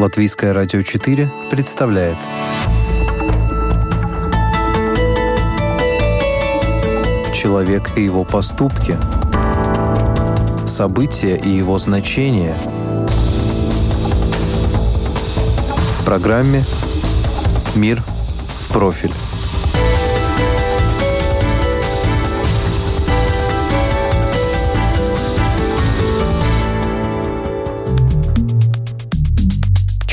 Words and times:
Латвийское 0.00 0.54
радио 0.54 0.80
4 0.80 1.30
представляет. 1.50 2.16
Человек 7.34 7.90
и 7.98 8.04
его 8.04 8.24
поступки. 8.24 8.96
События 10.66 11.36
и 11.36 11.50
его 11.50 11.76
значения. 11.76 12.56
В 15.98 16.04
программе 16.06 16.62
«Мир 17.74 18.00
в 18.00 18.72
профиль» 18.72 19.12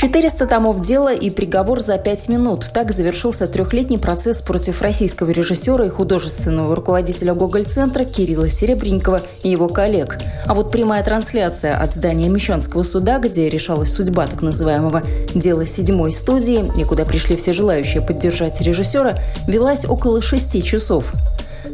400 0.08 0.46
томов 0.46 0.80
дела 0.80 1.12
и 1.12 1.28
приговор 1.28 1.80
за 1.80 1.98
пять 1.98 2.30
минут. 2.30 2.70
Так 2.72 2.92
завершился 2.92 3.46
трехлетний 3.46 3.98
процесс 3.98 4.40
против 4.40 4.80
российского 4.80 5.28
режиссера 5.28 5.84
и 5.84 5.90
художественного 5.90 6.74
руководителя 6.74 7.34
Гоголь-центра 7.34 8.04
Кирилла 8.04 8.48
Серебренникова 8.48 9.20
и 9.42 9.50
его 9.50 9.68
коллег. 9.68 10.18
А 10.46 10.54
вот 10.54 10.72
прямая 10.72 11.04
трансляция 11.04 11.76
от 11.76 11.94
здания 11.94 12.30
Мещанского 12.30 12.84
суда, 12.84 13.18
где 13.18 13.50
решалась 13.50 13.92
судьба 13.92 14.28
так 14.28 14.40
называемого 14.40 15.02
дела 15.34 15.66
седьмой 15.66 16.12
студии 16.12 16.64
и 16.80 16.84
куда 16.84 17.04
пришли 17.04 17.36
все 17.36 17.52
желающие 17.52 18.00
поддержать 18.00 18.62
режиссера, 18.62 19.18
велась 19.46 19.84
около 19.84 20.22
шести 20.22 20.62
часов. 20.62 21.12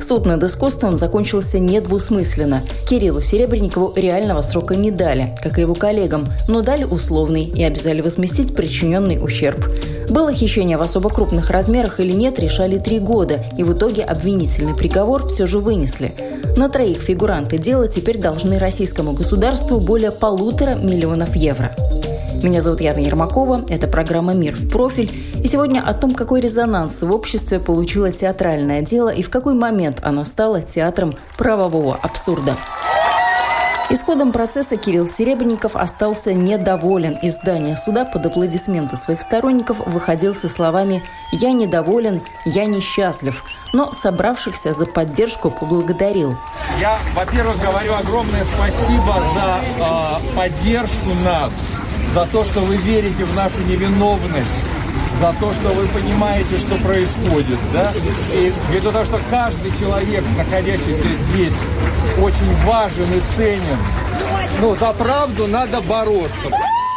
Суд 0.01 0.27
над 0.27 0.43
искусством 0.43 0.97
закончился 0.97 1.59
недвусмысленно. 1.59 2.63
Кириллу 2.89 3.21
Серебренникову 3.21 3.93
реального 3.97 4.43
срока 4.43 4.77
не 4.77 4.91
дали, 4.91 5.35
как 5.43 5.59
и 5.59 5.63
его 5.63 5.75
коллегам, 5.75 6.27
но 6.49 6.63
дали 6.63 6.85
условный 6.85 7.45
и 7.45 7.63
обязали 7.63 8.01
возместить 8.01 8.55
причиненный 8.55 9.19
ущерб. 9.23 9.65
Было 10.11 10.33
хищение 10.33 10.77
в 10.77 10.83
особо 10.83 11.11
крупных 11.11 11.51
размерах 11.51 12.01
или 12.01 12.13
нет, 12.13 12.39
решали 12.39 12.79
три 12.79 12.99
года, 12.99 13.45
и 13.57 13.63
в 13.63 13.73
итоге 13.73 14.03
обвинительный 14.03 14.75
приговор 14.75 15.27
все 15.29 15.47
же 15.47 15.59
вынесли. 15.59 16.13
На 16.57 16.69
троих 16.69 16.99
фигуранты 16.99 17.59
дела 17.59 17.89
теперь 17.89 18.19
должны 18.19 18.59
российскому 18.59 19.13
государству 19.13 19.81
более 19.81 20.13
полутора 20.13 20.77
миллионов 20.77 21.35
евро. 21.35 21.73
Меня 22.45 22.61
зовут 22.61 22.83
Яна 22.83 22.99
Ермакова, 22.99 23.63
это 23.71 23.89
программа 23.89 24.35
«Мир 24.35 24.55
в 24.55 24.69
профиль», 24.69 25.11
и 25.43 25.49
сегодня 25.49 25.81
о 25.81 25.95
том, 25.95 26.13
какой 26.13 26.43
резонанс 26.43 27.01
в 27.01 27.11
обществе 27.11 27.59
получило 27.59 28.13
театральное 28.13 28.83
дело 28.83 29.09
и 29.09 29.23
в 29.23 29.31
какой 29.31 29.55
момент 29.55 30.01
оно 30.03 30.25
стало 30.25 30.61
театром 30.61 31.15
правового 31.39 31.97
абсурда. 32.03 32.59
Исходом 33.89 34.31
процесса 34.31 34.77
Кирилл 34.77 35.09
Серебренников 35.09 35.75
остался 35.75 36.35
недоволен. 36.35 37.15
Из 37.23 37.33
здания 37.35 37.77
суда 37.77 38.05
под 38.05 38.27
аплодисменты 38.27 38.97
своих 38.97 39.23
сторонников 39.23 39.79
выходил 39.87 40.35
со 40.35 40.47
словами 40.47 41.03
«Я 41.33 41.53
недоволен, 41.53 42.21
я 42.45 42.67
несчастлив», 42.67 43.43
но 43.73 43.95
собравшихся 43.95 44.75
за 44.75 44.85
поддержку 44.85 45.51
поблагодарил. 45.51 46.37
Я, 46.79 46.99
во-первых, 47.15 47.59
говорю 47.63 47.95
огромное 47.95 48.45
спасибо 48.55 49.15
за 49.35 49.61
э, 49.83 50.37
поддержку 50.37 51.11
нас 51.25 51.51
за 52.15 52.25
то, 52.27 52.45
что 52.45 52.61
вы 52.61 52.77
верите 52.77 53.25
в 53.25 53.35
нашу 53.35 53.61
невиновность, 53.69 54.47
за 55.21 55.35
то, 55.41 55.53
что 55.53 55.69
вы 55.71 55.87
понимаете, 55.89 56.59
что 56.59 56.77
происходит, 56.77 57.59
да? 57.73 57.93
И 58.33 58.53
ввиду 58.71 58.93
того, 58.93 59.05
что 59.05 59.19
каждый 59.31 59.73
человек, 59.77 60.23
находящийся 60.37 61.09
здесь, 61.33 61.55
очень 62.23 62.55
важен 62.65 63.07
и 63.13 63.37
ценен, 63.37 63.79
ну, 64.61 64.77
за 64.77 64.93
правду 64.93 65.49
надо 65.49 65.81
бороться. 65.81 66.51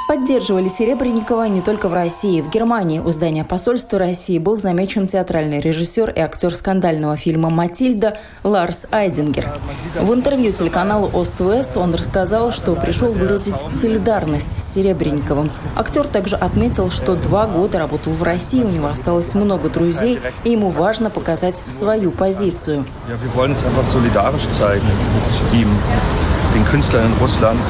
Поддерживали 0.08 0.70
Серебренникова 0.70 1.50
не 1.50 1.60
только 1.60 1.90
в 1.90 1.94
России. 1.94 2.40
В 2.40 2.50
Германии 2.50 3.00
у 3.00 3.12
здания 3.12 3.44
посольства 3.44 4.00
России 4.00 4.40
был 4.40 4.56
замечен 4.56 5.06
театральный 5.06 5.60
режиссер 5.60 6.12
и 6.12 6.20
актер 6.22 6.56
скандального 6.56 7.18
фильма 7.18 7.50
«Матильда» 7.50 8.18
Ларс 8.44 8.88
Айдингер. 8.90 9.60
В 10.00 10.14
интервью 10.14 10.54
телеканалу 10.54 11.10
«Ост-Вест» 11.14 11.76
он 11.76 11.94
рассказал, 11.94 12.54
что 12.54 12.74
пришел 12.76 13.12
выразить 13.12 13.58
солидарность 13.74 14.54
с 14.58 14.76
Серебренниковым. 14.76 15.52
Актер 15.76 16.08
также 16.08 16.38
отметил, 16.38 16.90
что 16.90 17.16
два 17.18 17.46
года 17.46 17.78
работал 17.78 18.14
в 18.14 18.24
России, 18.24 18.64
у 18.64 18.70
него 18.70 18.88
осталось 18.88 19.34
много 19.34 19.70
друзей, 19.70 20.22
и 20.46 20.52
ему 20.52 20.70
важно 20.70 21.10
показать 21.10 21.62
свою 21.68 22.12
позицию. 22.12 22.86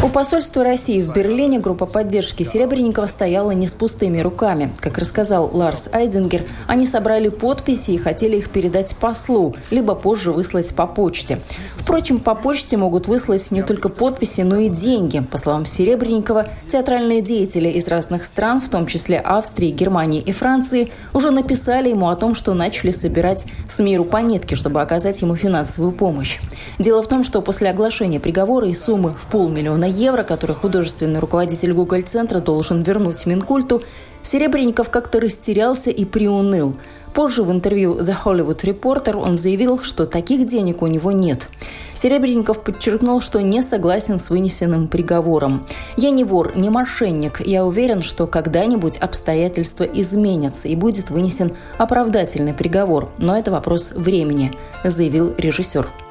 У 0.02 0.08
посольства 0.08 0.64
России 0.64 1.02
в 1.02 1.12
Берлине 1.12 1.60
группа 1.60 1.86
поддержки 1.86 2.44
Серебренникова 2.44 3.08
стояла 3.08 3.52
не 3.52 3.68
с 3.68 3.74
пустыми 3.74 4.20
руками. 4.22 4.74
Как 4.80 4.98
рассказал 4.98 5.50
Ларс 5.52 5.90
Айдингер, 5.92 6.46
они 6.68 6.86
собрали 6.86 7.28
подписи 7.28 7.92
и 7.92 7.98
хотели 7.98 8.38
их 8.38 8.50
передать 8.50 8.96
послу, 8.96 9.56
либо 9.72 9.94
позже 9.94 10.32
выслать 10.32 10.74
по 10.74 10.88
почте. 10.88 11.40
Впрочем, 11.76 12.20
по 12.20 12.34
почте 12.34 12.78
могут 12.78 13.08
выслать 13.08 13.52
не 13.52 13.62
только 13.62 13.90
подписи, 13.90 14.42
но 14.42 14.56
и 14.56 14.70
деньги. 14.70 15.20
По 15.20 15.38
словам 15.38 15.66
Серебренникова, 15.66 16.48
театральные 16.72 17.22
деятели 17.22 17.68
из 17.68 17.90
разных 17.90 18.24
стран, 18.24 18.62
в 18.62 18.70
том 18.70 18.88
числе 18.88 19.20
Австрии, 19.20 19.72
Германии 19.72 20.22
и 20.22 20.32
Франции, 20.32 20.94
уже 21.14 21.32
написали 21.32 21.90
ему 21.90 22.08
о 22.08 22.16
том, 22.16 22.36
что 22.36 22.54
начали 22.54 22.92
собирать 22.92 23.46
с 23.70 23.80
миру 23.80 24.06
по 24.06 24.18
нитке, 24.18 24.56
чтобы 24.56 24.82
оказать 24.82 25.22
ему 25.22 25.36
финансовую 25.36 25.92
помощь. 25.92 26.40
Дело 26.80 27.04
в 27.04 27.08
том, 27.08 27.26
что 27.26 27.42
после 27.42 27.70
оглашения 27.70 28.22
приговора 28.22 28.68
и 28.68 28.77
суммы 28.78 29.14
в 29.14 29.26
полмиллиона 29.26 29.86
евро, 29.86 30.24
которые 30.24 30.56
художественный 30.56 31.20
руководитель 31.20 31.74
Google-центра 31.74 32.40
должен 32.40 32.84
вернуть 32.84 33.26
Минкульту, 33.26 33.82
Серебренников 34.28 34.90
как-то 34.90 35.22
растерялся 35.22 35.90
и 35.90 36.04
приуныл. 36.04 36.76
Позже 37.14 37.44
в 37.44 37.52
интервью 37.52 37.96
The 37.96 38.16
Hollywood 38.26 38.60
Reporter 38.62 39.16
он 39.16 39.38
заявил, 39.38 39.80
что 39.80 40.06
таких 40.06 40.46
денег 40.46 40.82
у 40.82 40.88
него 40.88 41.12
нет. 41.12 41.50
Серебренников 41.94 42.62
подчеркнул, 42.62 43.22
что 43.22 43.42
не 43.42 43.64
согласен 43.64 44.20
с 44.20 44.30
вынесенным 44.30 44.88
приговором. 44.88 45.66
«Я 45.96 46.10
не 46.10 46.24
вор, 46.26 46.58
не 46.58 46.70
мошенник. 46.70 47.42
Я 47.46 47.66
уверен, 47.66 48.04
что 48.04 48.28
когда-нибудь 48.28 48.98
обстоятельства 48.98 49.84
изменятся 49.86 50.68
и 50.68 50.76
будет 50.76 51.10
вынесен 51.10 51.54
оправдательный 51.78 52.54
приговор. 52.54 53.10
Но 53.18 53.36
это 53.36 53.50
вопрос 53.50 53.94
времени»,– 53.94 54.52
заявил 54.84 55.34
режиссер. 55.38 56.07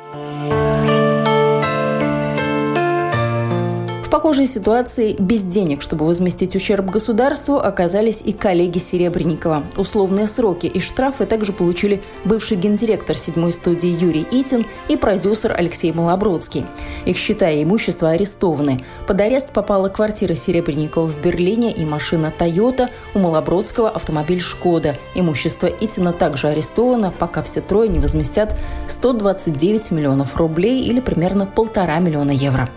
Похожей 4.26 4.47
ситуации 4.47 5.14
без 5.20 5.42
денег, 5.42 5.82
чтобы 5.82 6.04
возместить 6.04 6.56
ущерб 6.56 6.87
государству, 6.87 7.59
оказались 7.59 8.22
и 8.22 8.32
коллеги 8.32 8.78
Серебренникова. 8.78 9.62
Условные 9.76 10.26
сроки 10.26 10.66
и 10.66 10.81
штрафы 10.81 11.26
также 11.26 11.53
получили 11.53 12.03
бывший 12.25 12.56
гендиректор 12.56 13.16
седьмой 13.16 13.53
студии 13.53 13.87
Юрий 13.88 14.26
Итин 14.32 14.66
и 14.88 14.97
продюсер 14.97 15.54
Алексей 15.56 15.92
Малобродский. 15.92 16.66
Их 17.04 17.16
счета 17.16 17.48
и 17.50 17.62
имущество 17.62 18.10
арестованы. 18.10 18.84
Под 19.06 19.20
арест 19.20 19.53
попала 19.53 19.88
квартира 19.91 20.34
Серебренникова 20.34 21.06
в 21.06 21.22
Берлине 21.22 21.70
и 21.70 21.84
машина 21.84 22.32
Toyota, 22.37 22.88
у 23.14 23.20
Малобродского 23.20 23.91
автомобиль 23.91 24.41
«Шкода». 24.41 24.97
Имущество 25.14 25.69
Итина 25.69 26.12
также 26.12 26.48
арестовано, 26.48 27.14
пока 27.16 27.43
все 27.43 27.60
трое 27.60 27.88
не 27.88 28.00
возместят 28.00 28.56
129 28.88 29.93
миллионов 29.93 30.34
рублей 30.37 30.82
или 30.82 30.98
примерно 30.98 31.47
полтора 31.47 32.00
миллиона 32.00 32.32
евро. 32.32 32.69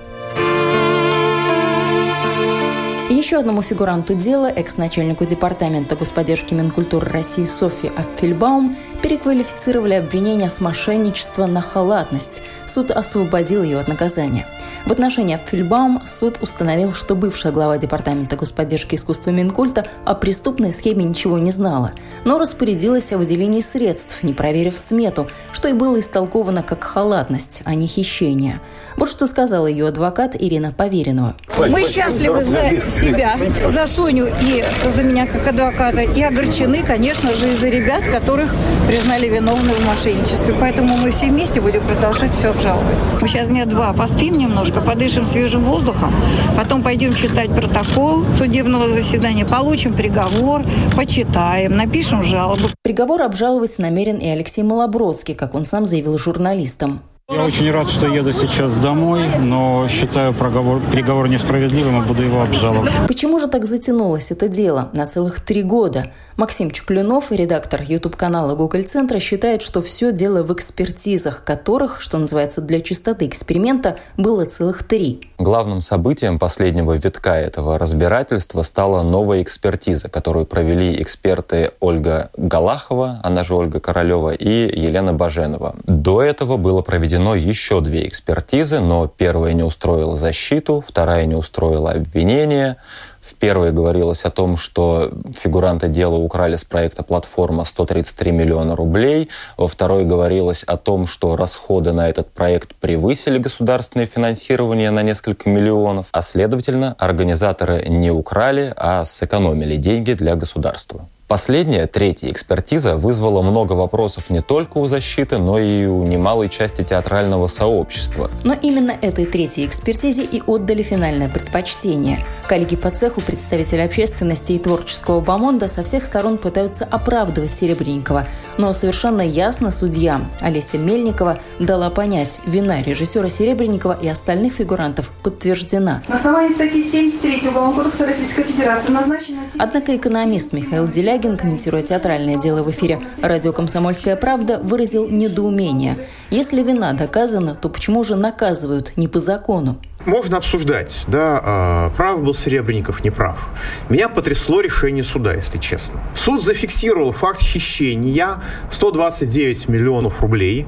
Еще 3.20 3.36
одному 3.36 3.62
фигуранту 3.62 4.14
дела, 4.14 4.46
экс-начальнику 4.46 5.26
Департамента 5.26 5.98
господдержки 5.98 6.54
Минкультуры 6.54 7.06
России 7.12 7.44
Софьи 7.44 7.92
Апфельбаум, 7.94 8.78
переквалифицировали 9.10 9.96
обвинения 9.96 10.50
с 10.50 10.62
мошенничества 10.62 11.48
на 11.48 11.62
халатность. 11.62 12.44
Суд 12.68 12.92
освободил 12.92 13.64
ее 13.64 13.80
от 13.80 13.88
наказания. 13.88 14.46
В 14.86 14.92
отношении 14.92 15.36
Апфельбаум 15.36 16.02
суд 16.06 16.38
установил, 16.42 16.94
что 16.94 17.16
бывшая 17.16 17.52
глава 17.52 17.78
Департамента 17.78 18.36
господдержки 18.36 18.96
искусства 18.96 19.32
Минкульта 19.32 19.86
о 20.06 20.14
преступной 20.14 20.72
схеме 20.72 21.04
ничего 21.04 21.38
не 21.38 21.52
знала, 21.52 21.92
но 22.24 22.38
распорядилась 22.38 23.12
о 23.12 23.18
выделении 23.18 23.62
средств, 23.62 24.24
не 24.24 24.34
проверив 24.34 24.78
смету, 24.78 25.28
что 25.52 25.68
и 25.68 25.74
было 25.74 26.00
истолковано 26.00 26.64
как 26.64 26.84
халатность, 26.84 27.62
а 27.66 27.76
не 27.76 27.88
хищение. 27.88 28.62
Вот 28.96 29.10
что 29.10 29.28
сказала 29.28 29.68
ее 29.68 29.88
адвокат 29.88 30.36
Ирина 30.40 30.72
Поверенова. 30.72 31.36
Мы 31.58 31.84
счастливы 31.84 32.44
за 32.44 32.82
себя, 32.82 33.38
за 33.68 33.88
Соню 33.88 34.28
и 34.42 34.64
за 34.88 35.04
меня 35.04 35.26
как 35.26 35.48
адвоката, 35.48 36.02
и 36.02 36.22
огорчены, 36.22 36.84
конечно 36.84 37.34
же, 37.34 37.52
из-за 37.52 37.70
ребят, 37.70 38.04
которых 38.04 38.54
признали 39.00 39.30
виновными 39.30 39.76
в 39.76 39.88
мошенничестве. 39.88 40.54
Поэтому 40.60 40.98
мы 40.98 41.12
все 41.12 41.28
вместе 41.28 41.62
будем 41.62 41.82
продолжать 41.82 42.34
все 42.34 42.50
обжаловать. 42.50 42.98
Мы 43.22 43.28
сейчас 43.30 43.48
дня 43.48 43.66
два 43.66 43.94
поспим 43.94 44.38
немножко, 44.38 44.82
подышим 44.82 45.26
свежим 45.26 45.64
воздухом, 45.64 46.14
потом 46.58 46.84
пойдем 46.84 47.14
читать 47.14 47.50
протокол 47.50 48.26
судебного 48.34 48.90
заседания, 48.90 49.46
получим 49.46 49.94
приговор, 49.94 50.66
почитаем, 50.98 51.78
напишем 51.78 52.24
жалобу. 52.24 52.68
Приговор 52.84 53.22
обжаловать 53.22 53.80
намерен 53.80 54.18
и 54.18 54.28
Алексей 54.28 54.64
Малобродский, 54.64 55.34
как 55.34 55.56
он 55.56 55.66
сам 55.66 55.86
заявил 55.86 56.18
журналистам. 56.18 57.02
Я 57.32 57.44
очень 57.44 57.70
рад, 57.70 57.88
что 57.92 58.08
еду 58.08 58.32
сейчас 58.34 58.74
домой, 58.74 59.28
но 59.40 59.88
считаю 59.88 60.34
проговор, 60.34 60.82
приговор 60.92 61.28
несправедливым 61.28 62.02
и 62.02 62.08
буду 62.08 62.24
его 62.24 62.42
обжаловать. 62.42 62.92
Почему 63.08 63.38
же 63.40 63.48
так 63.48 63.66
затянулось 63.66 64.32
это 64.32 64.48
дело 64.48 64.90
на 64.94 65.06
целых 65.06 65.40
три 65.40 65.62
года? 65.62 66.12
Максим 66.40 66.72
Чуклюнов, 66.72 67.34
редактор 67.34 67.82
YouTube-канала 67.82 68.56
Google 68.56 68.84
Центра, 68.84 69.20
считает, 69.20 69.62
что 69.62 69.82
все 69.82 70.14
дело 70.14 70.42
в 70.42 70.54
экспертизах, 70.54 71.44
которых, 71.44 72.00
что 72.00 72.18
называется, 72.18 72.62
для 72.62 72.80
чистоты 72.80 73.28
эксперимента, 73.28 73.98
было 74.16 74.46
целых 74.46 74.84
три. 74.84 75.20
Главным 75.38 75.82
событием 75.82 76.40
последнего 76.40 76.94
витка 76.94 77.34
этого 77.34 77.78
разбирательства 77.78 78.62
стала 78.62 79.04
новая 79.04 79.42
экспертиза, 79.42 80.08
которую 80.08 80.46
провели 80.46 81.02
эксперты 81.02 81.72
Ольга 81.82 82.30
Галахова, 82.38 83.20
она 83.22 83.44
же 83.44 83.56
Ольга 83.56 83.82
Королева, 83.82 84.34
и 84.34 84.80
Елена 84.80 85.14
Баженова. 85.14 85.76
До 85.84 86.22
этого 86.22 86.56
было 86.56 86.82
проведено 86.82 87.36
еще 87.36 87.82
две 87.82 88.08
экспертизы, 88.08 88.80
но 88.80 89.08
первая 89.08 89.52
не 89.52 89.64
устроила 89.64 90.16
защиту, 90.16 90.82
вторая 90.88 91.26
не 91.26 91.36
устроила 91.36 91.92
обвинение. 91.92 92.78
В 93.22 93.36
первой 93.36 93.72
говорилось 93.72 94.26
о 94.26 94.32
том, 94.32 94.58
что 94.58 95.12
фигуранты 95.38 95.88
дела 95.88 96.16
украли 96.16 96.56
с 96.56 96.64
проекта 96.64 97.04
«Платформа» 97.04 97.66
133 97.66 98.32
миллиона 98.32 98.76
рублей. 98.76 99.30
Во 99.58 99.68
второй 99.68 100.06
говорилось 100.06 100.64
о 100.64 100.78
том, 100.78 101.06
что 101.06 101.36
расходы 101.36 101.92
на 101.92 102.10
этот 102.10 102.32
проект 102.32 102.76
превысили 102.76 103.38
государственное 103.38 104.08
финансирование 104.08 104.92
на 104.92 105.04
несколько 105.04 105.50
миллионов, 105.50 106.08
а 106.12 106.22
следовательно, 106.22 106.96
организаторы 106.98 107.86
не 107.88 108.12
украли, 108.12 108.74
а 108.76 109.06
сэкономили 109.06 109.76
деньги 109.76 110.14
для 110.14 110.36
государства. 110.36 111.08
Последняя, 111.30 111.86
третья 111.86 112.32
экспертиза 112.32 112.96
вызвала 112.96 113.44
много 113.44 113.74
вопросов 113.74 114.32
не 114.32 114.42
только 114.42 114.80
у 114.80 114.88
защиты, 114.88 115.38
но 115.38 115.60
и 115.60 115.86
у 115.86 116.04
немалой 116.04 116.50
части 116.50 116.84
театрального 116.84 117.46
сообщества. 117.46 118.32
Но 118.44 118.56
именно 118.60 118.96
этой 119.00 119.28
третьей 119.28 119.68
экспертизе 119.68 120.24
и 120.24 120.42
отдали 120.48 120.82
финальное 120.82 121.30
предпочтение. 121.30 122.26
Коллеги 122.48 122.76
по 122.76 122.90
цеху, 122.90 123.22
представители 123.22 123.82
общественности 123.82 124.54
и 124.54 124.58
творческого 124.58 125.20
бомонда 125.20 125.68
со 125.68 125.84
всех 125.84 126.04
сторон 126.04 126.40
пытаются 126.40 126.84
оправдывать 126.84 127.54
Серебренникова. 127.54 128.26
Но 128.60 128.74
совершенно 128.74 129.22
ясно 129.22 129.72
судья 129.72 130.20
Олеся 130.42 130.78
Мельникова 130.78 131.40
дала 131.60 131.90
понять, 131.90 132.42
вина 132.46 132.84
режиссера 132.84 133.30
Серебренникова 133.30 133.98
и 134.02 134.10
остальных 134.10 134.52
фигурантов 134.52 135.12
подтверждена. 135.24 136.04
На 136.10 136.18
основании 136.18 136.54
статьи 136.54 136.84
73 136.92 137.48
Уголовного 137.48 137.84
кодекса 137.84 138.06
Российской 138.06 138.44
Федерации 138.44 138.92
назначена... 138.92 139.40
Однако 139.58 139.96
экономист 139.96 140.52
Михаил 140.52 140.90
Делягин, 140.90 141.38
комментируя 141.38 141.84
театральное 141.84 142.36
дело 142.36 142.62
в 142.62 142.70
эфире 142.72 143.00
радио 143.22 143.54
«Комсомольская 143.54 144.18
правда», 144.18 144.60
выразил 144.62 145.08
недоумение. 145.08 145.96
Если 146.30 146.62
вина 146.62 146.92
доказана, 146.92 147.56
то 147.56 147.70
почему 147.70 148.04
же 148.04 148.18
наказывают 148.18 148.98
не 148.98 149.08
по 149.08 149.22
закону? 149.22 149.80
Можно 150.06 150.38
обсуждать, 150.38 151.04
да, 151.08 151.42
а, 151.44 151.90
прав 151.90 152.24
был 152.24 152.34
Серебренников, 152.34 153.04
не 153.04 153.10
прав. 153.10 153.50
Меня 153.90 154.08
потрясло 154.08 154.62
решение 154.62 155.04
суда, 155.04 155.34
если 155.34 155.58
честно. 155.58 156.00
Суд 156.16 156.42
зафиксировал 156.42 157.12
факт 157.12 157.42
хищения 157.42 158.42
129 158.72 159.68
миллионов 159.68 160.22
рублей. 160.22 160.68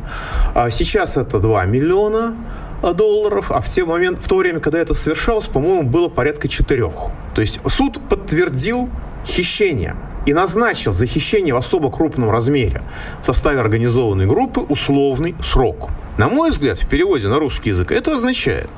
А 0.54 0.70
сейчас 0.70 1.16
это 1.16 1.40
2 1.40 1.66
миллиона 1.66 2.36
долларов, 2.82 3.52
а 3.52 3.62
в, 3.62 3.70
те 3.70 3.86
момент, 3.86 4.20
в 4.22 4.28
то 4.28 4.38
время, 4.38 4.60
когда 4.60 4.80
это 4.80 4.94
совершалось, 4.94 5.48
по-моему, 5.48 5.84
было 5.84 6.10
порядка 6.10 6.50
четырех. 6.50 7.12
То 7.34 7.40
есть 7.42 7.60
суд 7.68 8.02
подтвердил 8.10 8.90
хищение 9.26 9.96
и 10.26 10.34
назначил 10.34 10.94
за 10.94 11.06
хищение 11.06 11.54
в 11.54 11.58
особо 11.58 11.92
крупном 11.92 12.32
размере 12.32 12.82
в 13.22 13.26
составе 13.26 13.60
организованной 13.60 14.26
группы 14.26 14.62
условный 14.62 15.36
срок. 15.44 15.90
На 16.18 16.30
мой 16.30 16.52
взгляд, 16.52 16.78
в 16.78 16.88
переводе 16.88 17.28
на 17.28 17.40
русский 17.40 17.70
язык 17.70 17.92
это 17.92 18.14
означает, 18.14 18.70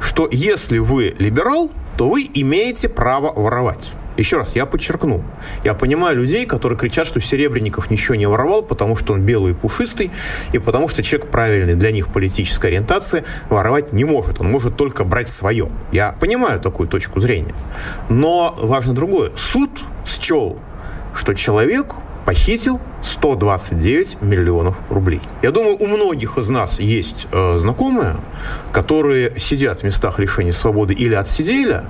что 0.00 0.28
если 0.30 0.78
вы 0.78 1.14
либерал, 1.18 1.70
то 1.96 2.08
вы 2.08 2.28
имеете 2.34 2.88
право 2.88 3.32
воровать. 3.32 3.90
Еще 4.16 4.36
раз, 4.36 4.54
я 4.54 4.66
подчеркну. 4.66 5.22
Я 5.64 5.72
понимаю 5.72 6.16
людей, 6.16 6.44
которые 6.44 6.78
кричат, 6.78 7.06
что 7.06 7.20
Серебренников 7.20 7.90
ничего 7.90 8.16
не 8.16 8.26
воровал, 8.26 8.62
потому 8.62 8.94
что 8.96 9.14
он 9.14 9.22
белый 9.22 9.52
и 9.52 9.54
пушистый, 9.54 10.10
и 10.52 10.58
потому 10.58 10.88
что 10.88 11.02
человек 11.02 11.30
правильный 11.30 11.74
для 11.74 11.90
них 11.90 12.08
политической 12.08 12.66
ориентации 12.66 13.24
воровать 13.48 13.94
не 13.94 14.04
может. 14.04 14.40
Он 14.40 14.50
может 14.50 14.76
только 14.76 15.04
брать 15.04 15.30
свое. 15.30 15.70
Я 15.90 16.14
понимаю 16.20 16.60
такую 16.60 16.86
точку 16.86 17.20
зрения. 17.20 17.54
Но 18.10 18.54
важно 18.60 18.92
другое. 18.92 19.30
Суд 19.36 19.70
счел 20.04 20.58
что 21.14 21.34
человек 21.34 21.94
похитил 22.24 22.80
129 23.02 24.22
миллионов 24.22 24.76
рублей. 24.90 25.20
Я 25.42 25.50
думаю, 25.50 25.76
у 25.80 25.86
многих 25.86 26.38
из 26.38 26.50
нас 26.50 26.78
есть 26.78 27.26
э, 27.32 27.58
знакомые, 27.58 28.16
которые 28.72 29.38
сидят 29.38 29.80
в 29.80 29.84
местах 29.84 30.18
лишения 30.18 30.52
свободы 30.52 30.94
или 30.94 31.14
отсидели 31.14 31.82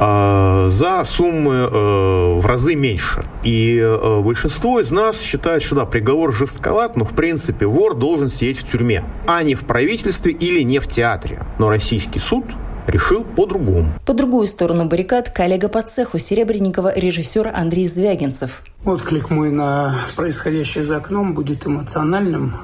э, 0.00 0.66
за 0.70 1.04
суммы 1.04 1.68
э, 1.70 2.38
в 2.40 2.46
разы 2.46 2.74
меньше. 2.74 3.22
И 3.44 3.78
э, 3.78 4.20
большинство 4.22 4.80
из 4.80 4.90
нас 4.90 5.20
считает, 5.20 5.62
что 5.62 5.76
да, 5.76 5.84
приговор 5.84 6.32
жестковат, 6.32 6.96
но 6.96 7.04
в 7.04 7.14
принципе 7.14 7.66
вор 7.66 7.94
должен 7.94 8.30
сидеть 8.30 8.58
в 8.58 8.70
тюрьме, 8.70 9.04
а 9.26 9.42
не 9.42 9.54
в 9.54 9.66
правительстве 9.66 10.32
или 10.32 10.62
не 10.62 10.78
в 10.78 10.88
театре. 10.88 11.42
Но 11.58 11.68
российский 11.68 12.18
суд 12.18 12.44
решил 12.86 13.24
по-другому. 13.24 13.88
По 14.04 14.14
другую 14.14 14.46
сторону 14.46 14.86
баррикад 14.86 15.30
коллега 15.30 15.68
по 15.68 15.82
цеху 15.82 16.18
Серебренникова 16.18 16.96
режиссер 16.96 17.52
Андрей 17.54 17.86
Звягинцев. 17.86 18.62
Отклик 18.84 19.30
мой 19.30 19.50
на 19.50 19.94
происходящее 20.16 20.84
за 20.84 20.98
окном 20.98 21.34
будет 21.34 21.66
эмоциональным. 21.66 22.54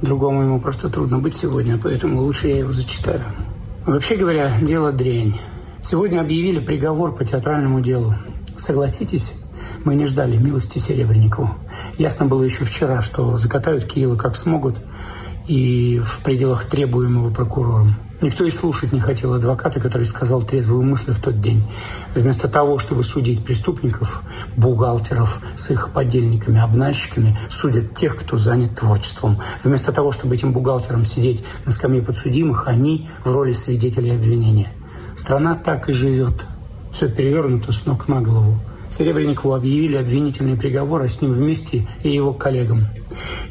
Другому 0.00 0.42
ему 0.42 0.60
просто 0.60 0.88
трудно 0.88 1.18
быть 1.18 1.36
сегодня, 1.36 1.78
поэтому 1.78 2.20
лучше 2.22 2.48
я 2.48 2.58
его 2.58 2.72
зачитаю. 2.72 3.22
Вообще 3.86 4.16
говоря, 4.16 4.52
дело 4.60 4.92
дрянь. 4.92 5.38
Сегодня 5.80 6.20
объявили 6.20 6.60
приговор 6.60 7.14
по 7.14 7.24
театральному 7.24 7.80
делу. 7.80 8.14
Согласитесь, 8.56 9.32
мы 9.84 9.94
не 9.94 10.06
ждали 10.06 10.36
милости 10.36 10.78
Серебренникову. 10.78 11.56
Ясно 11.98 12.26
было 12.26 12.42
еще 12.42 12.64
вчера, 12.64 13.02
что 13.02 13.36
закатают 13.36 13.84
Кирилла 13.84 14.16
как 14.16 14.36
смогут 14.36 14.80
и 15.46 15.98
в 15.98 16.20
пределах 16.20 16.66
требуемого 16.66 17.30
прокурором. 17.30 17.96
Никто 18.22 18.44
и 18.44 18.50
слушать 18.50 18.92
не 18.92 19.00
хотел 19.00 19.34
адвоката, 19.34 19.80
который 19.80 20.04
сказал 20.04 20.42
трезвую 20.42 20.84
мысль 20.84 21.10
в 21.10 21.20
тот 21.20 21.40
день. 21.40 21.64
Вместо 22.14 22.48
того, 22.48 22.78
чтобы 22.78 23.02
судить 23.02 23.44
преступников, 23.44 24.22
бухгалтеров 24.56 25.40
с 25.56 25.72
их 25.72 25.90
подельниками, 25.92 26.60
обнальщиками, 26.60 27.36
судят 27.50 27.96
тех, 27.96 28.16
кто 28.16 28.38
занят 28.38 28.76
творчеством. 28.76 29.38
Вместо 29.64 29.90
того, 29.90 30.12
чтобы 30.12 30.36
этим 30.36 30.52
бухгалтерам 30.52 31.04
сидеть 31.04 31.44
на 31.64 31.72
скамье 31.72 32.00
подсудимых, 32.00 32.68
они 32.68 33.08
в 33.24 33.32
роли 33.32 33.52
свидетелей 33.52 34.14
обвинения. 34.14 34.72
Страна 35.16 35.56
так 35.56 35.88
и 35.88 35.92
живет. 35.92 36.46
Все 36.92 37.08
перевернуто 37.08 37.72
с 37.72 37.84
ног 37.86 38.06
на 38.06 38.20
голову. 38.20 38.56
Серебренникову 38.88 39.54
объявили 39.54 39.96
обвинительный 39.96 40.56
приговор, 40.56 41.02
а 41.02 41.08
с 41.08 41.20
ним 41.20 41.32
вместе 41.32 41.88
и 42.02 42.14
его 42.14 42.34
коллегам. 42.34 42.88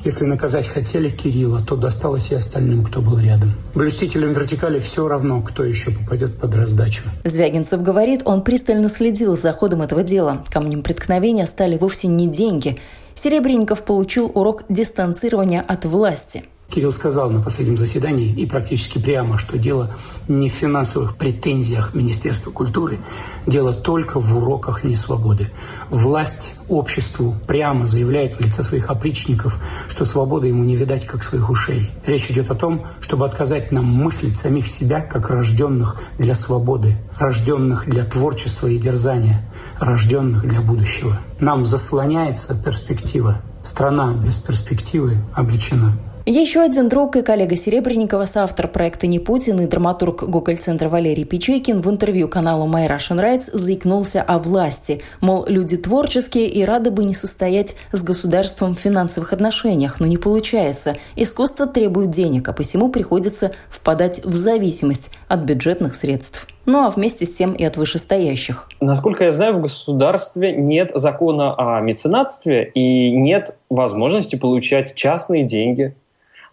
Если 0.03 0.25
наказать 0.25 0.67
хотели 0.67 1.10
Кирилла, 1.10 1.62
то 1.62 1.75
досталось 1.75 2.31
и 2.31 2.36
остальным, 2.36 2.84
кто 2.84 3.01
был 3.01 3.20
рядом. 3.20 3.53
Блюстителям 3.75 4.31
вертикали 4.31 4.79
все 4.79 5.08
равно, 5.08 5.41
кто 5.41 5.63
еще 5.63 5.91
попадет 5.91 6.39
под 6.39 6.55
раздачу. 6.55 7.03
Звягинцев 7.24 7.84
говорит, 7.84 8.22
он 8.25 8.43
пристально 8.43 8.89
следил 8.89 9.38
за 9.38 9.53
ходом 9.53 9.84
этого 9.84 10.01
дела. 10.03 10.43
Камнем 10.50 10.81
преткновения 10.81 11.46
стали 11.46 11.77
вовсе 11.77 12.08
не 12.08 12.27
деньги. 12.27 12.79
Серебренников 13.13 13.84
получил 13.84 14.31
урок 14.34 14.63
дистанцирования 14.70 15.62
от 15.62 15.86
власти– 15.86 16.43
Кирилл 16.72 16.94
сказал 16.94 17.30
на 17.30 17.42
последнем 17.42 17.78
заседании 17.78 18.32
и 18.32 18.46
практически 18.46 18.98
прямо, 18.98 19.38
что 19.38 19.58
дело 19.58 19.98
не 20.30 20.50
в 20.50 20.54
финансовых 20.54 21.18
претензиях 21.18 21.94
Министерства 21.94 22.50
культуры, 22.51 23.00
дело 23.46 23.74
только 23.74 24.22
в 24.22 24.38
уроках 24.38 24.86
несвободы. 24.86 25.51
Власть 25.90 26.56
обществу 26.70 27.36
прямо 27.46 27.88
заявляет 27.88 28.36
в 28.36 28.40
лице 28.40 28.63
своих 28.63 28.90
опричников, 28.90 29.58
что 29.90 30.06
свободы 30.06 30.48
ему 30.48 30.63
не 30.63 30.78
видать, 30.78 31.06
как 31.06 31.24
своих 31.24 31.50
ушей. 31.50 31.92
Речь 32.06 32.32
идет 32.32 32.50
о 32.50 32.56
том, 32.56 32.86
чтобы 33.01 33.25
отказать 33.25 33.74
нам 33.74 33.86
мыслить 33.86 34.38
самих 34.38 34.70
себя, 34.70 35.01
как 35.01 35.30
рожденных 35.30 36.01
для 36.18 36.36
свободы, 36.36 36.96
рожденных 37.20 37.86
для 37.86 38.06
творчества 38.06 38.68
и 38.68 38.78
дерзания, 38.78 39.46
рожденных 39.78 40.48
для 40.48 40.62
будущего. 40.62 41.20
Нам 41.42 41.66
заслоняется 41.66 42.56
перспектива. 42.56 43.42
Страна 43.63 44.13
без 44.13 44.40
перспективы 44.40 45.18
обречена. 45.34 45.98
Еще 46.28 46.62
один 46.62 46.88
друг 46.88 47.16
и 47.16 47.24
коллега 47.24 47.56
Серебренникова, 47.56 48.25
соавтор 48.25 48.68
проекта 48.68 49.08
«Не 49.08 49.18
Путин» 49.18 49.60
и 49.60 49.66
драматург 49.66 50.22
Гоголь-центра 50.22 50.88
Валерий 50.88 51.25
Печейкин 51.25 51.82
в 51.82 51.90
интервью 51.90 52.28
каналу 52.28 52.68
My 52.68 52.88
Russian 52.88 53.20
Rights 53.20 53.50
заикнулся 53.51 54.22
о 54.22 54.38
власти. 54.38 55.01
Мол, 55.20 55.48
люди 55.48 55.78
творческие 55.78 56.48
и 56.48 56.63
рады 56.63 56.92
бы 56.92 57.06
не 57.06 57.16
состоять 57.16 57.75
с 57.92 58.04
государством 58.04 58.75
в 58.75 58.80
финансовых 58.80 59.34
отношениях, 59.34 60.00
но 60.00 60.06
не 60.06 60.18
получается. 60.18 60.96
Искусство 61.16 61.66
требует 61.66 62.12
денег, 62.12 62.48
а 62.50 62.54
посему 62.54 62.90
приходится 62.90 63.54
впадать 63.68 64.24
в 64.24 64.36
зависимость 64.36 65.10
от 65.28 65.40
бюджетных 65.40 65.96
средств. 65.96 66.46
Ну 66.65 66.86
а 66.86 66.89
вместе 66.89 67.25
с 67.25 67.34
тем 67.34 67.53
и 67.53 67.63
от 67.63 67.77
вышестоящих. 67.77 68.70
Насколько 68.80 69.25
я 69.25 69.32
знаю, 69.32 69.56
в 69.56 69.62
государстве 69.62 70.53
нет 70.53 70.91
закона 70.94 71.56
о 71.56 71.82
меценатстве 71.82 72.72
и 72.74 73.12
нет 73.12 73.58
возможности 73.70 74.36
получать 74.36 74.96
частные 74.96 75.44
деньги 75.44 75.96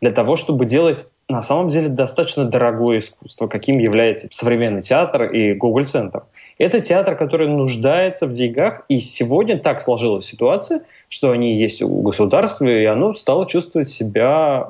для 0.01 0.11
того, 0.11 0.37
чтобы 0.37 0.65
делать 0.65 1.11
на 1.29 1.43
самом 1.43 1.69
деле 1.69 1.89
достаточно 1.89 2.45
дорогое 2.45 2.99
искусство, 2.99 3.49
каким 3.49 3.79
является 3.79 4.29
современный 4.31 4.81
театр 4.81 5.25
и 5.25 5.53
Гоголь-центр. 5.53 6.23
Это 6.57 6.81
театр, 6.81 7.17
который 7.17 7.49
нуждается 7.49 8.27
в 8.27 8.31
деньгах, 8.31 8.85
и 8.89 8.99
сегодня 8.99 9.59
так 9.59 9.83
сложилась 9.83 10.25
ситуация, 10.25 10.83
что 11.09 11.31
они 11.31 11.55
есть 11.55 11.83
у 11.83 12.01
государства, 12.01 12.65
и 12.65 12.85
оно 12.85 13.13
стало 13.13 13.47
чувствовать 13.47 13.89
себя 13.89 14.69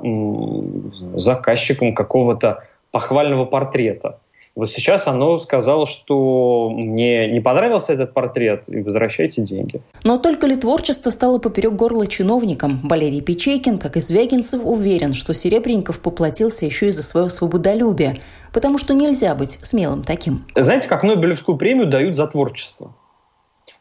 заказчиком 1.14 1.94
какого-то 1.94 2.64
похвального 2.90 3.44
портрета. 3.44 4.18
Вот 4.58 4.68
сейчас 4.68 5.06
оно 5.06 5.38
сказало, 5.38 5.86
что 5.86 6.68
мне 6.68 7.30
не 7.30 7.38
понравился 7.38 7.92
этот 7.92 8.12
портрет, 8.12 8.68
и 8.68 8.82
возвращайте 8.82 9.42
деньги. 9.42 9.80
Но 10.02 10.18
только 10.18 10.48
ли 10.48 10.56
творчество 10.56 11.10
стало 11.10 11.38
поперек 11.38 11.74
горла 11.74 12.08
чиновникам? 12.08 12.80
Валерий 12.82 13.20
Печейкин, 13.20 13.78
как 13.78 13.96
и 13.96 14.00
Звягинцев, 14.00 14.62
уверен, 14.64 15.14
что 15.14 15.32
Серебренников 15.32 16.00
поплатился 16.00 16.66
еще 16.66 16.88
и 16.88 16.90
за 16.90 17.04
свое 17.04 17.30
свободолюбие, 17.30 18.18
потому 18.52 18.78
что 18.78 18.94
нельзя 18.94 19.36
быть 19.36 19.60
смелым 19.62 20.02
таким. 20.02 20.44
Знаете, 20.56 20.88
как 20.88 21.04
Нобелевскую 21.04 21.56
премию 21.56 21.86
дают 21.86 22.16
за 22.16 22.26
творчество? 22.26 22.96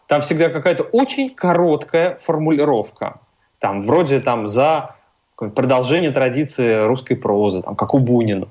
Там 0.06 0.22
всегда 0.22 0.50
какая-то 0.50 0.84
очень 0.84 1.32
короткая 1.32 2.18
формулировка. 2.18 3.20
Там 3.58 3.82
вроде 3.82 4.20
там 4.20 4.48
за 4.48 4.96
продолжение 5.38 6.12
традиции 6.12 6.76
русской 6.86 7.16
прозы, 7.16 7.64
там, 7.64 7.76
как 7.76 7.96
у 7.96 7.98
Бунина. 7.98 8.48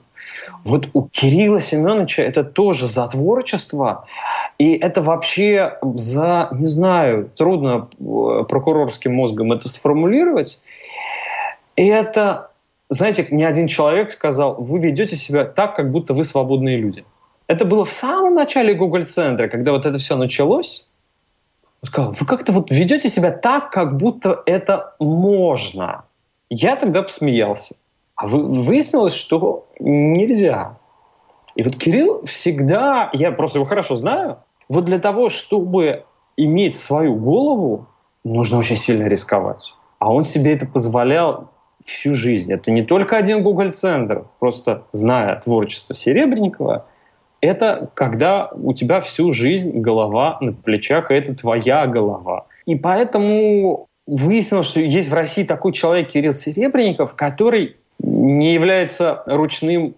Вот 0.64 0.88
у 0.92 1.08
Кирилла 1.08 1.60
Семеновича 1.60 2.22
это 2.22 2.44
тоже 2.44 2.88
за 2.88 3.06
творчество, 3.08 4.06
и 4.58 4.74
это 4.74 5.02
вообще 5.02 5.78
за, 5.94 6.48
не 6.52 6.66
знаю, 6.66 7.30
трудно 7.36 7.88
э, 7.98 8.44
прокурорским 8.48 9.14
мозгом 9.14 9.52
это 9.52 9.68
сформулировать. 9.68 10.62
И 11.76 11.86
это, 11.86 12.50
знаете, 12.88 13.26
мне 13.30 13.46
один 13.46 13.68
человек 13.68 14.12
сказал, 14.12 14.56
вы 14.56 14.78
ведете 14.78 15.16
себя 15.16 15.44
так, 15.44 15.76
как 15.76 15.90
будто 15.90 16.14
вы 16.14 16.24
свободные 16.24 16.78
люди. 16.78 17.04
Это 17.46 17.64
было 17.64 17.84
в 17.84 17.92
самом 17.92 18.34
начале 18.34 18.74
Google-центра, 18.74 19.48
когда 19.48 19.72
вот 19.72 19.86
это 19.86 19.98
все 19.98 20.16
началось. 20.16 20.88
Он 21.82 21.86
сказал, 21.86 22.12
вы 22.12 22.26
как-то 22.26 22.52
вот 22.52 22.70
ведете 22.70 23.08
себя 23.08 23.30
так, 23.30 23.70
как 23.70 23.96
будто 23.96 24.42
это 24.46 24.94
можно. 24.98 26.04
Я 26.48 26.76
тогда 26.76 27.02
посмеялся. 27.02 27.76
А 28.16 28.26
выяснилось, 28.26 29.14
что 29.14 29.66
нельзя. 29.78 30.78
И 31.54 31.62
вот 31.62 31.76
Кирилл 31.76 32.24
всегда, 32.24 33.10
я 33.12 33.30
просто 33.30 33.58
его 33.58 33.66
хорошо 33.66 33.96
знаю, 33.96 34.38
вот 34.68 34.86
для 34.86 34.98
того, 34.98 35.28
чтобы 35.28 36.04
иметь 36.36 36.76
свою 36.76 37.14
голову, 37.14 37.86
нужно 38.24 38.58
очень 38.58 38.76
сильно 38.76 39.04
рисковать. 39.04 39.74
А 39.98 40.12
он 40.12 40.24
себе 40.24 40.54
это 40.54 40.66
позволял 40.66 41.50
всю 41.84 42.14
жизнь. 42.14 42.52
Это 42.52 42.70
не 42.70 42.82
только 42.82 43.16
один 43.16 43.42
Google-центр, 43.42 44.26
просто 44.38 44.84
зная 44.92 45.36
творчество 45.36 45.94
Серебренникова, 45.94 46.86
это 47.40 47.90
когда 47.94 48.50
у 48.52 48.72
тебя 48.72 49.00
всю 49.00 49.32
жизнь 49.32 49.78
голова 49.80 50.38
на 50.40 50.52
плечах, 50.52 51.10
и 51.10 51.14
это 51.14 51.34
твоя 51.34 51.86
голова. 51.86 52.46
И 52.64 52.76
поэтому 52.76 53.86
выяснилось, 54.06 54.66
что 54.66 54.80
есть 54.80 55.08
в 55.10 55.14
России 55.14 55.44
такой 55.44 55.72
человек 55.72 56.08
Кирилл 56.08 56.32
Серебренников, 56.32 57.14
который 57.14 57.76
не 57.98 58.54
является 58.54 59.22
ручным 59.26 59.94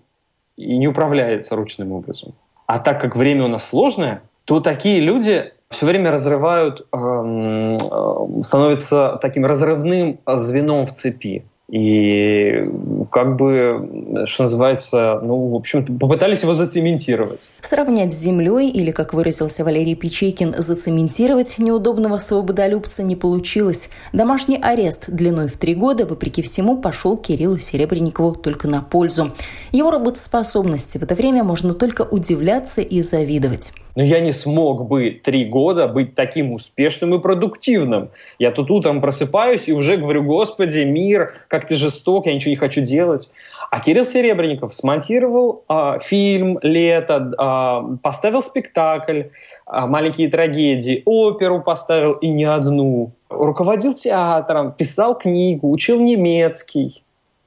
и 0.56 0.76
не 0.76 0.88
управляется 0.88 1.56
ручным 1.56 1.92
образом. 1.92 2.34
А 2.66 2.78
так 2.78 3.00
как 3.00 3.16
время 3.16 3.44
у 3.44 3.48
нас 3.48 3.68
сложное, 3.68 4.22
то 4.44 4.60
такие 4.60 5.00
люди 5.00 5.52
все 5.70 5.86
время 5.86 6.10
разрывают, 6.10 6.86
эм, 6.92 7.76
э, 7.76 8.42
становятся 8.42 9.18
таким 9.20 9.46
разрывным 9.46 10.18
звеном 10.26 10.86
в 10.86 10.94
цепи. 10.94 11.44
И 11.70 12.64
как 13.10 13.36
бы, 13.36 14.24
что 14.24 14.44
называется, 14.44 15.20
ну, 15.22 15.48
в 15.48 15.54
общем 15.54 15.84
попытались 15.98 16.42
его 16.42 16.54
зацементировать. 16.54 17.50
Сравнять 17.60 18.14
с 18.14 18.16
землей 18.16 18.70
или, 18.70 18.90
как 18.90 19.12
выразился 19.12 19.64
Валерий 19.64 19.94
Печейкин, 19.94 20.54
зацементировать 20.58 21.58
неудобного 21.58 22.16
свободолюбца 22.18 23.02
не 23.02 23.16
получилось. 23.16 23.90
Домашний 24.14 24.56
арест 24.56 25.10
длиной 25.10 25.48
в 25.48 25.58
три 25.58 25.74
года, 25.74 26.06
вопреки 26.06 26.40
всему, 26.40 26.78
пошел 26.78 27.18
Кириллу 27.18 27.58
Серебренникову 27.58 28.34
только 28.34 28.66
на 28.66 28.80
пользу. 28.80 29.32
Его 29.70 29.90
работоспособности 29.90 30.96
в 30.96 31.02
это 31.02 31.14
время 31.14 31.44
можно 31.44 31.74
только 31.74 32.02
удивляться 32.02 32.80
и 32.80 33.02
завидовать 33.02 33.72
но 33.98 34.04
я 34.04 34.20
не 34.20 34.30
смог 34.30 34.86
бы 34.86 35.10
три 35.10 35.44
года 35.44 35.88
быть 35.88 36.14
таким 36.14 36.52
успешным 36.52 37.16
и 37.16 37.18
продуктивным. 37.18 38.10
Я 38.38 38.52
тут 38.52 38.70
утром 38.70 39.00
просыпаюсь 39.00 39.68
и 39.68 39.72
уже 39.72 39.96
говорю, 39.96 40.22
господи, 40.22 40.84
мир, 40.84 41.32
как 41.48 41.66
ты 41.66 41.74
жесток, 41.74 42.26
я 42.26 42.32
ничего 42.32 42.50
не 42.50 42.56
хочу 42.56 42.80
делать. 42.80 43.32
А 43.72 43.80
Кирилл 43.80 44.04
Серебренников 44.04 44.72
смонтировал 44.72 45.64
э, 45.68 45.98
фильм 46.00 46.60
«Лето», 46.62 47.32
э, 47.36 47.96
поставил 48.00 48.40
спектакль 48.40 49.22
э, 49.22 49.26
«Маленькие 49.66 50.30
трагедии», 50.30 51.02
оперу 51.04 51.60
поставил 51.60 52.12
и 52.12 52.28
не 52.28 52.44
одну, 52.44 53.10
руководил 53.28 53.94
театром, 53.94 54.74
писал 54.74 55.18
книгу, 55.18 55.72
учил 55.72 56.00
немецкий. 56.00 57.02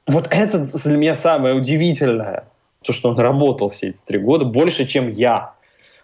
Вот 0.06 0.28
это 0.30 0.58
для 0.58 0.98
меня 0.98 1.16
самое 1.16 1.56
удивительное, 1.56 2.44
то, 2.84 2.92
что 2.92 3.12
он 3.12 3.18
работал 3.18 3.70
все 3.70 3.88
эти 3.88 4.02
три 4.06 4.20
года 4.20 4.44
больше, 4.44 4.86
чем 4.86 5.10
я 5.10 5.54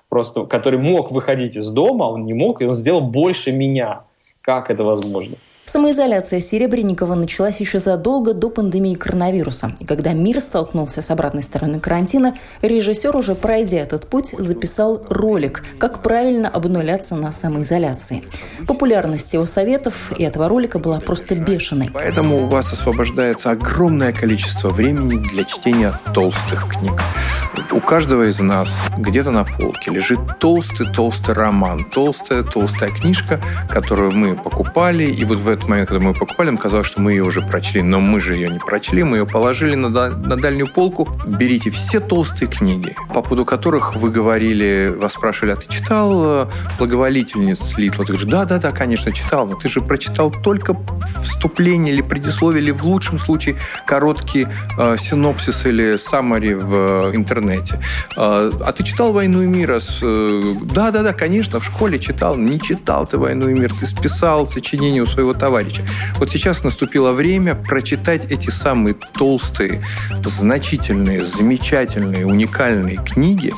просто, 0.09 0.45
который 0.45 0.79
мог 0.79 1.11
выходить 1.11 1.55
из 1.55 1.69
дома, 1.69 2.03
он 2.03 2.25
не 2.25 2.33
мог, 2.33 2.61
и 2.61 2.65
он 2.65 2.73
сделал 2.73 3.01
больше 3.01 3.51
меня. 3.51 4.01
Как 4.41 4.69
это 4.69 4.83
возможно? 4.83 5.35
Самоизоляция 5.67 6.39
Серебренникова 6.39 7.13
началась 7.13 7.59
еще 7.59 7.79
задолго 7.79 8.33
до 8.33 8.49
пандемии 8.49 8.95
коронавируса. 8.95 9.73
И 9.81 9.85
когда 9.85 10.13
мир 10.13 10.39
столкнулся 10.39 11.01
с 11.01 11.11
обратной 11.11 11.41
стороной 11.41 11.81
карантина, 11.81 12.35
режиссер, 12.61 13.13
уже 13.13 13.35
пройдя 13.35 13.79
этот 13.79 14.07
путь, 14.07 14.33
записал 14.37 15.03
ролик 15.09 15.65
«Как 15.77 16.01
правильно 16.01 16.47
обнуляться 16.47 17.17
на 17.17 17.33
самоизоляции». 17.33 18.23
Популярность 18.65 19.33
его 19.33 19.45
советов 19.45 20.13
и 20.17 20.23
этого 20.23 20.47
ролика 20.47 20.79
была 20.79 21.01
просто 21.01 21.35
бешеной. 21.35 21.89
Поэтому 21.93 22.37
у 22.37 22.45
вас 22.45 22.71
освобождается 22.71 23.51
огромное 23.51 24.13
количество 24.13 24.69
времени 24.69 25.21
для 25.33 25.43
чтения 25.43 25.99
толстых 26.13 26.69
книг. 26.69 26.93
У 27.71 27.79
каждого 27.79 28.29
из 28.29 28.39
нас 28.39 28.83
где-то 28.97 29.31
на 29.31 29.43
полке 29.43 29.91
лежит 29.91 30.19
толстый-толстый 30.39 31.33
роман, 31.33 31.83
толстая-толстая 31.83 32.89
книжка, 32.89 33.41
которую 33.69 34.11
мы 34.11 34.35
покупали, 34.35 35.05
и 35.05 35.23
вот 35.25 35.39
в 35.39 35.49
этот 35.49 35.67
момент, 35.67 35.89
когда 35.89 36.03
мы 36.03 36.11
ее 36.11 36.15
покупали, 36.15 36.47
нам 36.47 36.57
казалось, 36.57 36.87
что 36.87 37.01
мы 37.01 37.11
ее 37.11 37.23
уже 37.23 37.41
прочли, 37.41 37.81
но 37.81 37.99
мы 37.99 38.19
же 38.19 38.35
ее 38.35 38.49
не 38.49 38.59
прочли, 38.59 39.03
мы 39.03 39.17
ее 39.17 39.25
положили 39.25 39.75
на, 39.75 39.89
на 39.89 40.37
дальнюю 40.37 40.67
полку. 40.67 41.07
Берите 41.25 41.69
все 41.69 41.99
толстые 41.99 42.47
книги, 42.49 42.95
по 43.09 43.21
поводу 43.21 43.45
которых 43.45 43.95
вы 43.95 44.09
говорили, 44.11 44.93
вас 44.95 45.13
спрашивали, 45.13 45.51
а 45.51 45.55
ты 45.55 45.67
читал 45.67 46.43
э, 46.43 46.47
«Благоволительниц» 46.77 47.77
Литла? 47.77 48.05
Ты 48.05 48.13
говоришь, 48.13 48.31
да-да-да, 48.31 48.71
конечно, 48.71 49.11
читал, 49.11 49.47
но 49.47 49.55
ты 49.55 49.67
же 49.67 49.81
прочитал 49.81 50.31
только 50.31 50.73
вступление 51.23 51.93
или 51.93 52.01
предисловие, 52.01 52.61
или 52.61 52.71
в 52.71 52.85
лучшем 52.85 53.19
случае 53.19 53.57
короткий 53.85 54.47
э, 54.77 54.97
синопсис 54.99 55.65
или 55.65 55.97
саммари 55.97 56.53
в 56.53 56.73
э, 56.73 57.11
интернете. 57.47 57.79
Э, 58.15 58.51
а 58.65 58.71
ты 58.71 58.83
читал 58.83 59.13
«Войну 59.13 59.41
и 59.41 59.47
мир»? 59.47 59.71
Э, 59.71 60.41
да-да-да, 60.61 61.13
конечно, 61.13 61.59
в 61.59 61.65
школе 61.65 61.99
читал. 61.99 62.35
Не 62.35 62.59
читал 62.59 63.07
ты 63.07 63.17
«Войну 63.17 63.47
и 63.49 63.53
мир», 63.53 63.73
ты 63.73 63.85
списал 63.85 64.47
сочинение 64.47 65.01
у 65.01 65.05
своего 65.05 65.33
товарища. 65.33 65.81
Вот 66.17 66.29
сейчас 66.29 66.63
наступило 66.63 67.11
время 67.11 67.55
прочитать 67.55 68.31
эти 68.31 68.49
самые 68.49 68.95
толстые, 69.17 69.83
значительные, 70.23 71.25
замечательные, 71.25 72.25
уникальные 72.25 72.97
книги. 72.97 73.53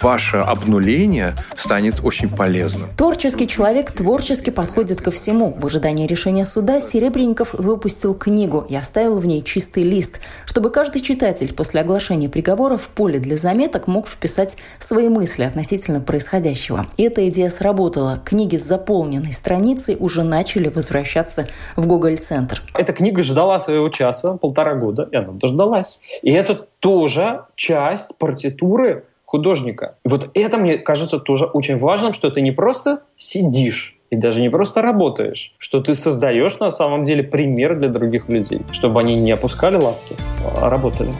Ваше 0.00 0.38
обнуление 0.38 1.34
станет 1.56 2.00
очень 2.02 2.28
полезным. 2.28 2.88
Творческий 2.96 3.46
человек 3.46 3.92
творчески 3.92 4.50
подходит 4.50 5.00
ко 5.00 5.10
всему. 5.10 5.56
В 5.58 5.66
ожидании 5.66 6.06
решения 6.06 6.44
суда 6.44 6.80
Серебренников 6.80 7.54
выпустил 7.54 8.14
книгу 8.14 8.64
и 8.68 8.74
оставил 8.74 9.18
в 9.18 9.26
ней 9.26 9.42
чистый 9.42 9.84
лист, 9.84 10.20
чтобы 10.46 10.70
каждый 10.70 11.00
читатель 11.00 11.52
после 11.54 11.80
оглашения 11.80 12.28
приговора 12.28 12.76
в 12.76 12.88
поле 12.88 13.18
для 13.18 13.31
заметок 13.36 13.86
мог 13.86 14.08
вписать 14.08 14.56
свои 14.78 15.08
мысли 15.08 15.44
относительно 15.44 16.00
происходящего. 16.00 16.86
И 16.96 17.04
эта 17.04 17.28
идея 17.28 17.50
сработала. 17.50 18.20
Книги 18.24 18.56
с 18.56 18.64
заполненной 18.64 19.32
страницей 19.32 19.96
уже 19.98 20.22
начали 20.22 20.68
возвращаться 20.68 21.48
в 21.76 21.86
Гоголь-центр. 21.86 22.62
Эта 22.74 22.92
книга 22.92 23.22
ждала 23.22 23.58
своего 23.58 23.88
часа 23.88 24.36
полтора 24.36 24.74
года, 24.74 25.08
и 25.10 25.16
она 25.16 25.32
дождалась. 25.32 26.00
И 26.22 26.32
это 26.32 26.66
тоже 26.80 27.44
часть 27.56 28.16
партитуры 28.18 29.04
художника. 29.24 29.96
Вот 30.04 30.30
это, 30.34 30.58
мне 30.58 30.76
кажется, 30.76 31.18
тоже 31.18 31.46
очень 31.46 31.78
важным, 31.78 32.12
что 32.12 32.30
ты 32.30 32.42
не 32.42 32.52
просто 32.52 33.02
сидишь 33.16 33.96
и 34.10 34.16
даже 34.16 34.42
не 34.42 34.50
просто 34.50 34.82
работаешь, 34.82 35.54
что 35.56 35.80
ты 35.80 35.94
создаешь 35.94 36.58
на 36.58 36.70
самом 36.70 37.02
деле 37.02 37.22
пример 37.22 37.78
для 37.78 37.88
других 37.88 38.28
людей, 38.28 38.60
чтобы 38.70 39.00
они 39.00 39.16
не 39.16 39.32
опускали 39.32 39.76
лапки, 39.76 40.14
а 40.60 40.68
работали. 40.68 41.12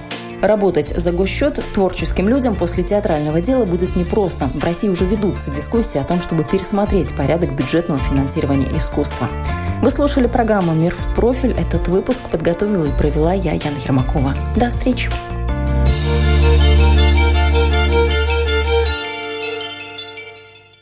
Работать 0.42 0.88
за 0.88 1.12
госсчет 1.12 1.64
творческим 1.72 2.28
людям 2.28 2.56
после 2.56 2.82
театрального 2.82 3.40
дела 3.40 3.64
будет 3.64 3.94
непросто. 3.94 4.48
В 4.52 4.64
России 4.64 4.88
уже 4.88 5.04
ведутся 5.04 5.52
дискуссии 5.52 5.98
о 5.98 6.04
том, 6.04 6.20
чтобы 6.20 6.42
пересмотреть 6.42 7.14
порядок 7.14 7.54
бюджетного 7.54 8.00
финансирования 8.00 8.66
искусства. 8.76 9.28
Вы 9.82 9.90
слушали 9.90 10.26
программу 10.26 10.72
«Мир 10.72 10.96
в 10.96 11.14
профиль». 11.14 11.52
Этот 11.52 11.86
выпуск 11.86 12.22
подготовила 12.28 12.84
и 12.84 12.98
провела 12.98 13.32
я, 13.32 13.52
Яна 13.52 13.78
Ермакова. 13.84 14.34
До 14.56 14.68
встречи! 14.68 15.10